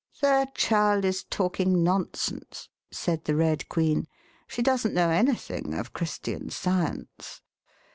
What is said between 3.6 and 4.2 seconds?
Queen;